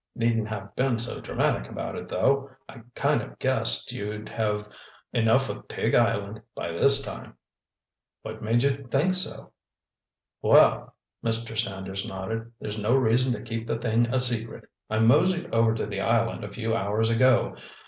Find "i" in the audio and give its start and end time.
2.67-2.81, 14.89-14.97